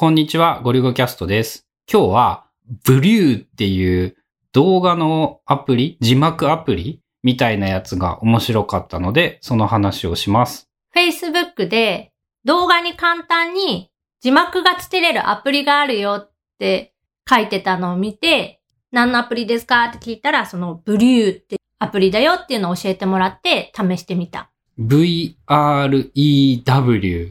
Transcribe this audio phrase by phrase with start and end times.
[0.00, 1.66] こんにちは、ゴリゴキャストです。
[1.86, 2.46] 今日は、
[2.86, 4.16] ブリューっていう
[4.52, 10.70] 動画のアプリ、字幕アプリみたいなやつが面白かったので、その話をします。
[10.96, 12.12] Facebook で
[12.46, 13.90] 動画に簡単に
[14.22, 16.94] 字幕がつけれるアプリがあるよって
[17.28, 18.62] 書いてたのを見て、
[18.92, 24.50] 何のアプリですかって聞いたら、そのブリューってアプリだよっていうのを教えてもらって試してみた。
[24.80, 25.34] VREW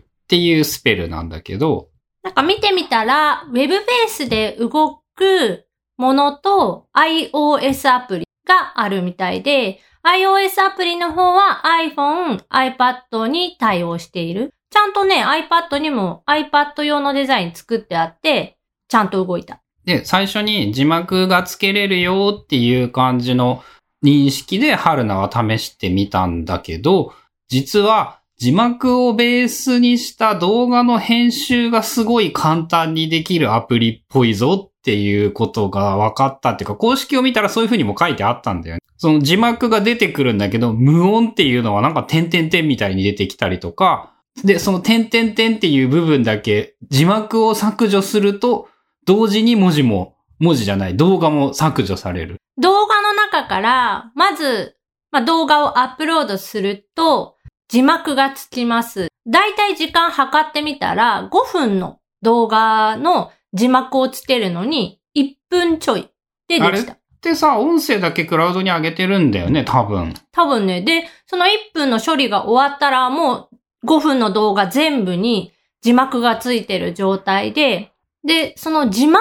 [0.00, 1.88] っていうスペルなんだけど、
[2.28, 5.64] なんか見てみたら、ウェブベースで動く
[5.96, 14.52] ものと iOS アプリがあるみたいで、iOS アプリの方は iPhone、iPad に対応している。
[14.70, 18.58] ちゃんとね、iPad にも iPad 用のデザイン作ってあって、
[18.88, 19.62] ちゃんと動いた。
[19.86, 23.64] で、最初に字幕がつけれるよっていう感じの
[24.04, 27.14] 認識で春菜は試してみたんだけど、
[27.48, 38.80] 実は字幕をベースにした動画の編集がすごい簡単にできるアプリっぽいぞっていうことが分かったっていうか、公式を見たらそういう風にも書いてあったんだよね。
[38.96, 44.14] その字幕が出てくるんだけど、無音っていうのはなんか点々点みたいに出てきたりとか、
[44.44, 48.68] で、その点々点っていう部分だけ字幕を削除すると、
[49.04, 52.36] 同時に文字も、文字じゃない、動画も削除される。
[52.56, 54.76] 動画の中から、まず、
[55.10, 57.37] まあ、動画をアップロードすると、
[57.68, 59.08] 字幕がつきます。
[59.26, 66.08] だいたい時間測ってみたら、5分の動画の字幕をつけるのに、1分ちょい
[66.48, 66.96] でできた。
[67.20, 70.14] でさ、音声だけクラウドに上げてるんだよね、多分。
[70.32, 73.48] 多分ね、で、その1分の処理が終わったら、も
[73.82, 75.52] う5分の動画全部に
[75.82, 77.92] 字幕がついてる状態で、
[78.24, 79.20] で、その字幕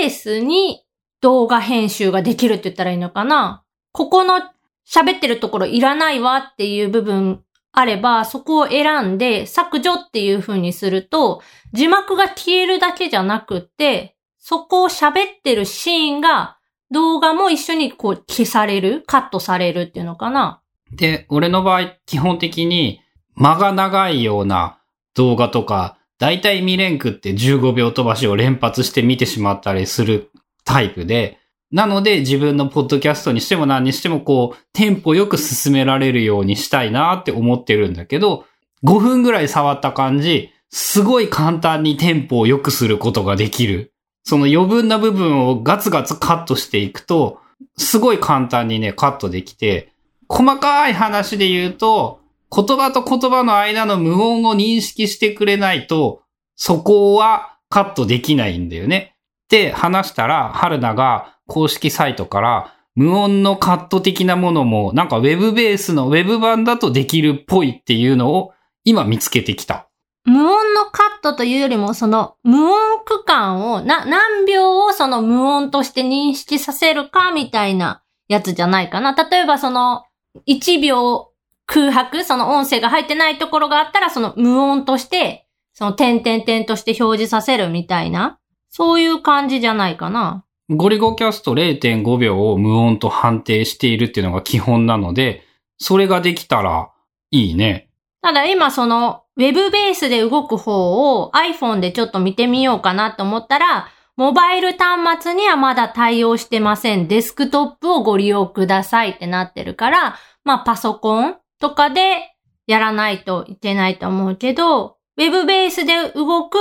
[0.00, 0.84] ベースに
[1.20, 4.40] 動画編集ができるって言ったらいいのかなここの
[4.86, 7.42] 喋ってるところいらないわっていう部分
[7.78, 11.42] あれば、そこを選んで削除っていう風にすると、
[11.74, 16.56] 字幕が消えるだけじゃなくって、そこを喋ってるシーンが
[16.90, 20.62] 動画も一緒にこう消される、カットされるっていうのかな。
[20.90, 23.02] で、俺の場合、基本的に
[23.34, 24.78] 間が長いような
[25.14, 30.30] 動画とか、だいたい見れんくって15秒飛ばしを連発して見てしまったりする
[30.64, 31.38] タイプで、
[31.72, 38.44] なので自分のポッドキャストにしても何にしてもこう、テンポよく進められるようにしたいなって思ってるんだけど、
[38.84, 43.92] 5分ぐらい触った感じ、すごい簡単にテンポを良くすることができる。
[44.24, 47.40] その余分な部分をガツガツカットしていくと、
[47.76, 49.92] すごい簡単にね、カットできて、
[50.28, 52.20] 細かい話で言うと、
[52.54, 56.22] 言葉と言葉の間の無音を認識してくれないと、
[56.56, 59.14] そこはカットできないんだよね。
[59.44, 68.52] って話したら、春菜が公式サイトから無音のカット的なものも、なんかウェブベースのウェブ版だとできるっぽいっていうのを
[68.84, 69.88] 今見つけてきた。
[70.24, 79.14] 無音のカットというよりも、その無音区間を、な、何秒をその無音として認識させるかみたいなやつじゃないかな。
[79.14, 80.04] 例えばその
[80.48, 81.32] 1秒
[81.66, 88.38] 空白、その音声が入ってないところがあったら、その無音として、その点々点として表示させるみたいな、
[88.70, 90.45] そういう感じじゃないかな。
[90.68, 95.44] ゴリゴキャスト0.5秒を無音と判定しているっていうのが基本なので、
[95.78, 96.90] それができたら
[97.30, 97.88] いいね。
[98.20, 107.06] ただ今そのウェブベースで動く方を iPhone でちょっと見てみようかなと思ったら、モバイル端末にはまだ対応してません。
[107.06, 112.34] デスクトップをご利用くださいってなってるから、まあパソコンとかで
[112.66, 116.58] やらないといけないと思うけど、ウェブベースで動く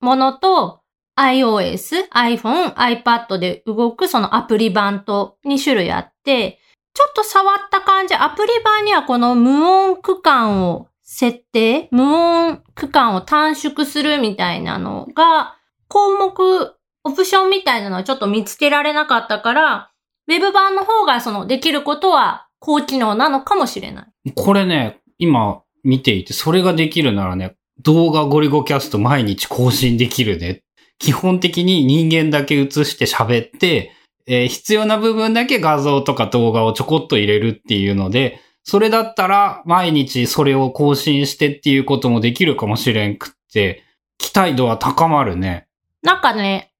[0.00, 0.80] ものと
[1.18, 6.60] iOS、iPhone、iPad で動くそのアプリ版と2種類あって、
[6.94, 15.56] ちょっと触った感じ、アプリ版にはこの無音区間を設定、無音区間を短縮するみたいなのが、
[15.88, 19.90] 項目、オプションみたいなのはちょっと見つけられなかったから、
[20.28, 24.32] ウェブ版の方がそのできることは高機能なのかもしれない。
[24.34, 30.62] これね、今見ていて、それができるならね、動画ゴリゴキャスト毎日更新できるね。
[30.98, 33.92] 基本的に人間だけ映して喋って、
[34.26, 43.84] えー必要な部分だけ画像とか動画をちょこっと入れるっていうので、それだったら毎日それを更新してっていうこともできるかもしれんくって、
[44.18, 45.68] 期待度は高まるね。
[46.02, 46.72] なんかね、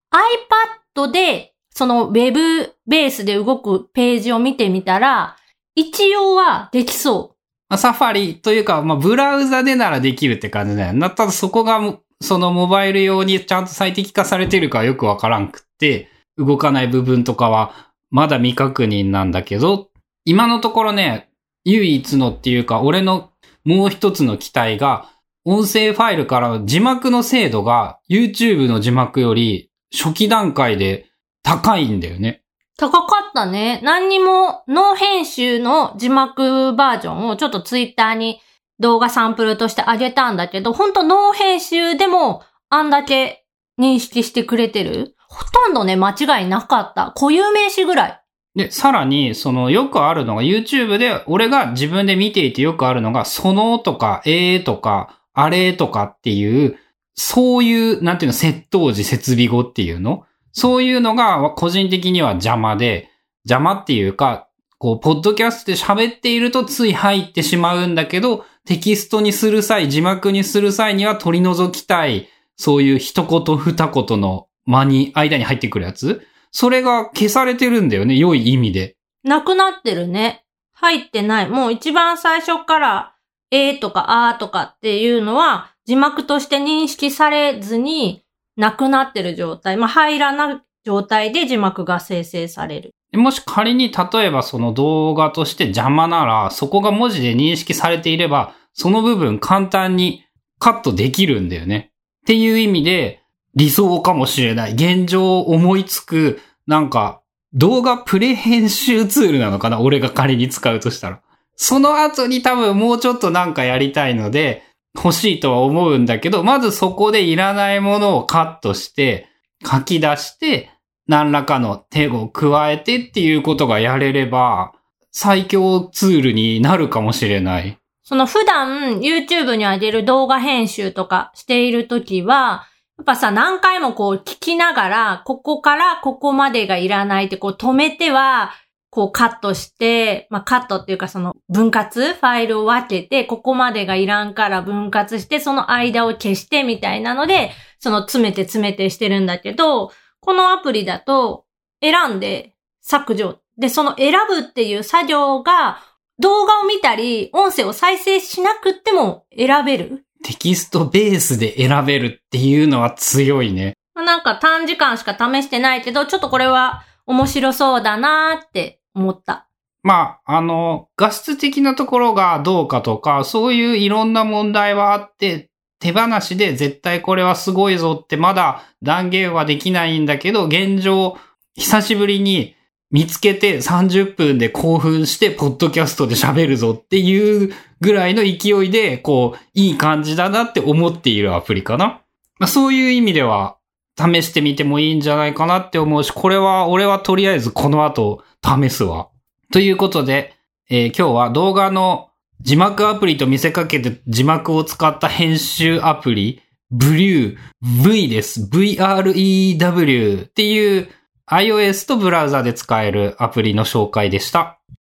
[0.97, 5.37] iPad でそのウェブベースで動くページを見てみたら、
[5.75, 7.37] 一応はできそう。
[7.69, 11.11] まあサファリというか、まあ、ブラウザでならできるって感じだよな。
[11.11, 16.09] ただそこがも、そのモバイル用にちゃんと最適化されてるかよくわからんくって、
[16.39, 17.73] 動かない部分とかは
[18.11, 19.91] まだ未確認なんだけど、
[20.25, 21.31] 今のところね、
[21.65, 23.31] 唯一のっていうか、俺の
[23.65, 25.11] もう一つの期待が、
[25.45, 31.07] 音声ファイルから字幕の精度が YouTube の字幕より初期段階で
[31.45, 32.43] 高いんだよね。
[32.77, 33.81] 高かったね。
[33.83, 38.41] 何にも、ノー編集の字幕バージョンをちょっとツイッターに
[38.79, 43.45] 動画サンプルとしてあげたんだけど、ほんとノー編集でもあんだけ
[43.81, 45.15] 認識してくれてる？
[45.29, 47.13] ほとんどね、間違いなかった。
[47.17, 48.23] 固有名詞ぐらい。
[48.55, 56.79] で、さらに、その、よくあるのが、YouTube で、俺が自分で見ていてよくあるのが、そのとか、えーとか、あれとかっていう、
[57.15, 60.25] そういう、なんていうの、窃盗時、設備語っていうの？
[60.53, 63.11] そういうのが、個人的には邪魔で、
[63.45, 76.27] 邪魔っていうか、こう、ポッドキャストで喋っているとつい入ってしまうんだけど、テキストにする際、字幕にする際には取り除きたい、そういう一言二言の間に、間に入ってくるやつ？
[76.51, 78.97] それが消されてるんだよね、良い意味で。
[79.23, 80.45] なくなってるね。
[80.73, 81.49] 入ってない。
[81.49, 83.15] もう一番最初から、
[83.53, 88.25] えーとかあーとかっていうのは、字幕として認識されずに、
[88.57, 89.77] なくなってる状態。
[89.77, 92.96] まあ、入らない状態で字幕が生成される。
[93.17, 100.25] もし仮に例えばその動画として邪魔なら、そこが文字で認識されていれば、その部分簡単に
[100.59, 101.93] カットできるんだよね。
[102.23, 103.21] っていう意味で、
[103.55, 104.73] 理想かもしれない。
[104.73, 107.23] 現状を思いつく、なんか、
[107.55, 111.23] 動画プレ編集ツールなのかな俺が仮に使うとしたら。
[111.55, 114.63] その後に多分もうちょっとなんかやりたいので、
[114.95, 119.29] 欲しいとは思うんだけど、まずそこでいらないものをカットして、
[119.65, 120.71] 書き出して、
[121.07, 124.73] 何らかの手を加えてっていうことがやれれば、
[125.13, 127.79] 最強ツールになるかもしれない。
[128.03, 132.67] その普段 YouTube に上げる動画編集とかしているときは、
[132.99, 138.53] やっぱさ、何回もこう聞きながら、ここからここまでがいらないってこう止めては、
[138.91, 149.93] こうカットして、まあカットっていうかその分割ファイルを分けて、ここまでがいらんから分割して、その間を消してみたいなので、その詰めて詰めてしてるんだけど、
[150.27, 151.45] このアプリだと
[151.81, 152.53] 選んで
[152.83, 153.39] 削除。
[153.57, 155.79] で、その選ぶっていう作業が
[156.19, 160.05] 動画を見たり、音声を再生しなくっても選べる。
[160.25, 163.75] テキストベースで選べるっていうのは強いね。
[163.95, 169.49] まあなんか短時間しか試してないけど、ちょっとこれは面白そうだなーって思った。
[169.85, 181.17] まあ、あの、画質的なところがどうかとか、そういういろんな問題はあって、手放しで絶対これはすごいぞってまだ断言はできないんだけど、現状、
[181.55, 182.55] 久しぶりに
[182.91, 192.01] 見つけて30分で興奮して、ポッドキャストで喋るぞっていうぐらいの勢いで、こう、いい感じだなって思っているアプリかな。
[192.39, 193.57] まあ、そういう意味では、
[193.99, 199.09] 試してみてもいいんじゃないかなって思うし、これは、俺はとりあえずこの後試すわ。
[199.53, 200.35] ということで、
[200.69, 202.11] えー今日は動画の
[202.41, 208.49] 字幕アプリと見せかけて字幕を使った編集アプリ、ブリュー V です。
[208.51, 210.89] VREW っていう
[211.31, 214.56] iOS とブラウザで使えるアプリの紹介でした。